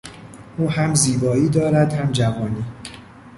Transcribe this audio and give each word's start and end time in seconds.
او 0.57 0.71
هم 0.71 0.95
زیبایی 0.95 1.49
دارد 1.49 1.93
هم 1.93 2.11
جوانی. 2.11 2.63